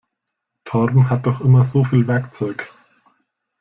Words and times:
Torben 0.65 1.11
hat 1.11 1.27
doch 1.27 1.41
immer 1.41 1.63
so 1.63 1.83
viel 1.83 2.07
Werkzeug. 2.07 2.73